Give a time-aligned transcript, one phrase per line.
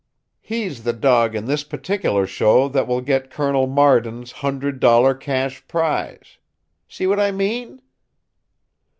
[0.41, 5.61] He's the dog in this particular show that will get Colonel Marden's hundred dollar cash
[5.67, 6.39] prize.
[6.87, 7.83] See what I mean?"